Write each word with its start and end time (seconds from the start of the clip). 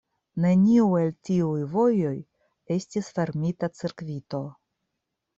Neniu 0.43 0.85
el 0.99 1.09
tiuj 1.27 1.59
vojoj 1.73 2.13
estis 2.75 3.09
fermita 3.19 3.69
cirkvito. 3.81 4.41